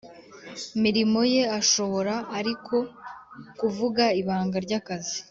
mirimo 0.83 1.19
ye 1.33 1.43
Ashobora 1.59 2.15
ariko 2.39 2.75
kuvuga 3.59 4.03
ibanga 4.21 4.57
ry 4.65 4.73
akazi 4.81 5.17